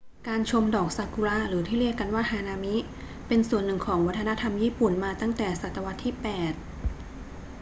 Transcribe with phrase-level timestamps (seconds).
[0.27, 2.75] การชมดอกซากุระหรือที่เรียกกันว่าฮานามิ
[3.27, 6.55] เป็นส่วนหนึ่งของวัฒนธรรมญี่ปุ่นมาตั้งแต่ศตวรรษที่ 8